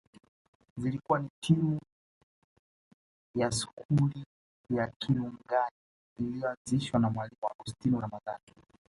[0.77, 1.79] Zilikuwa ni timu
[3.35, 4.25] ya skuli
[4.69, 5.75] ya Kiungani
[6.19, 8.43] iliyoanzishwa na Mwalimu Augostino Ramadhani